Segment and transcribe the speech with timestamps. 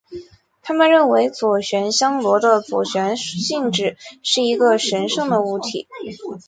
[0.63, 5.87] 他们认为左旋香螺的左旋性质是一个神圣的物体。